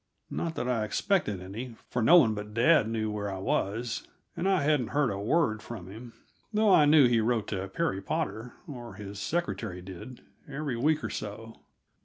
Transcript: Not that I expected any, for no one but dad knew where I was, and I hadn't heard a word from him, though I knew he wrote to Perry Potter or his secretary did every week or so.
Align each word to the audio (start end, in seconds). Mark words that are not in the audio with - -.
Not 0.31 0.55
that 0.55 0.67
I 0.67 0.83
expected 0.83 1.43
any, 1.43 1.75
for 1.91 2.01
no 2.01 2.17
one 2.17 2.33
but 2.33 2.55
dad 2.55 2.89
knew 2.89 3.11
where 3.11 3.31
I 3.31 3.37
was, 3.37 4.07
and 4.35 4.49
I 4.49 4.63
hadn't 4.63 4.87
heard 4.97 5.11
a 5.11 5.19
word 5.19 5.61
from 5.61 5.85
him, 5.91 6.13
though 6.51 6.73
I 6.73 6.85
knew 6.85 7.07
he 7.07 7.19
wrote 7.21 7.45
to 7.49 7.67
Perry 7.67 8.01
Potter 8.01 8.53
or 8.67 8.95
his 8.95 9.19
secretary 9.19 9.83
did 9.83 10.21
every 10.49 10.75
week 10.75 11.03
or 11.03 11.11
so. 11.11 11.59